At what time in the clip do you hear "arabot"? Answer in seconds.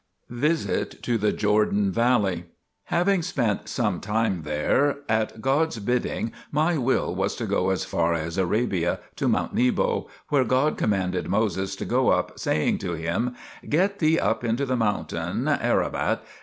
15.47-16.21